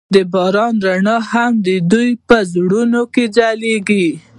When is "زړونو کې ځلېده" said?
2.53-4.05